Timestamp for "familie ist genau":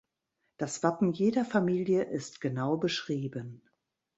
1.45-2.75